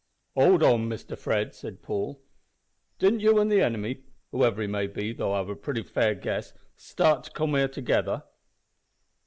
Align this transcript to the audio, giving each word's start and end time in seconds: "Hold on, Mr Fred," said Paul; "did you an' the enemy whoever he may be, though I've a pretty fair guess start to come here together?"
"Hold 0.33 0.63
on, 0.63 0.89
Mr 0.89 1.15
Fred," 1.15 1.53
said 1.53 1.83
Paul; 1.83 2.23
"did 2.97 3.21
you 3.21 3.39
an' 3.39 3.49
the 3.49 3.61
enemy 3.61 4.01
whoever 4.31 4.63
he 4.63 4.67
may 4.67 4.87
be, 4.87 5.13
though 5.13 5.33
I've 5.33 5.49
a 5.49 5.55
pretty 5.55 5.83
fair 5.83 6.15
guess 6.15 6.53
start 6.75 7.25
to 7.25 7.31
come 7.31 7.53
here 7.53 7.67
together?" 7.67 8.23